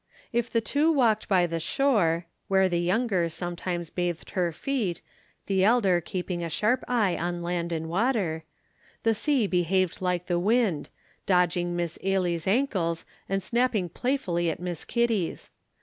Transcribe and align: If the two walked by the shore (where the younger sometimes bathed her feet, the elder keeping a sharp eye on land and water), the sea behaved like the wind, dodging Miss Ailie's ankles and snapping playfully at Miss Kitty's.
If 0.33 0.49
the 0.49 0.61
two 0.61 0.91
walked 0.91 1.27
by 1.29 1.45
the 1.45 1.59
shore 1.59 2.25
(where 2.47 2.67
the 2.67 2.79
younger 2.79 3.29
sometimes 3.29 3.91
bathed 3.91 4.31
her 4.31 4.51
feet, 4.51 4.99
the 5.45 5.63
elder 5.63 6.01
keeping 6.01 6.43
a 6.43 6.49
sharp 6.49 6.83
eye 6.87 7.15
on 7.15 7.43
land 7.43 7.71
and 7.71 7.87
water), 7.87 8.43
the 9.03 9.13
sea 9.13 9.45
behaved 9.45 10.01
like 10.01 10.25
the 10.25 10.39
wind, 10.39 10.89
dodging 11.27 11.75
Miss 11.75 11.99
Ailie's 12.01 12.47
ankles 12.47 13.05
and 13.29 13.43
snapping 13.43 13.89
playfully 13.89 14.49
at 14.49 14.59
Miss 14.59 14.85
Kitty's. 14.85 15.51